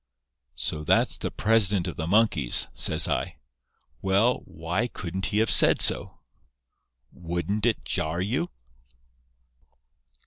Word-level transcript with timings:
"'So 0.55 0.83
that's 0.83 1.15
the 1.19 1.29
president 1.29 1.85
of 1.87 1.95
the 1.95 2.07
monkeys,' 2.07 2.69
says 2.73 3.07
I. 3.07 3.37
'Well, 4.01 4.41
why 4.45 4.87
couldn't 4.87 5.27
he 5.27 5.37
have 5.37 5.51
said 5.51 5.79
so?' 5.79 6.17
"Wouldn't 7.11 7.67
it 7.67 7.85
jar 7.85 8.19
you?" 8.19 8.49